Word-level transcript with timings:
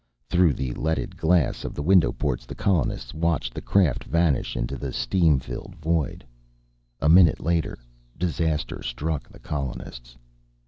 Through 0.27 0.53
the 0.53 0.73
leaded 0.73 1.15
glass 1.15 1.63
of 1.63 1.75
the 1.75 1.83
window 1.83 2.11
ports, 2.11 2.47
the 2.47 2.55
colonists 2.55 3.13
watched 3.13 3.53
the 3.53 3.61
craft 3.61 4.03
vanish 4.03 4.55
into 4.57 4.75
the 4.75 4.91
steam 4.91 5.37
filled 5.37 5.75
wind. 5.85 6.25
A 7.01 7.07
minute 7.07 7.39
later 7.39 7.77
disaster 8.17 8.81
struck 8.81 9.29
the 9.29 9.37
colonists. 9.37 10.17